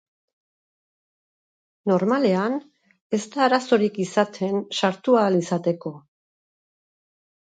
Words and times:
Normalean, 1.89 2.55
ez 3.17 3.21
da 3.35 3.43
arazorik 3.47 3.99
izaten 4.05 4.57
sartu 4.79 5.17
ahal 5.21 5.37
izateko. 5.43 5.93